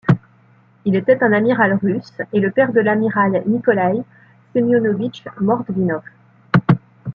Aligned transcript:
Il 0.83 0.95
était 0.95 1.23
un 1.23 1.31
amiral 1.31 1.75
russe 1.75 2.15
et 2.33 2.39
le 2.39 2.49
père 2.49 2.73
de 2.73 2.79
l'amiral 2.79 3.43
Nikolaï 3.45 4.01
Semyonovitch 4.51 5.23
Mordvinov. 5.39 6.01